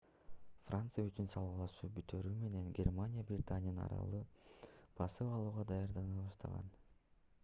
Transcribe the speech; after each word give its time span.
франция 0.67 1.03
үчүн 1.09 1.27
салгылашуу 1.33 1.89
бүтөөрү 1.97 2.31
менен 2.39 2.71
германия 2.79 3.27
британиянын 3.33 3.83
аралын 3.83 4.25
басып 5.01 5.31
алууга 5.37 5.67
даярдана 5.73 6.17
баштаган 6.25 6.73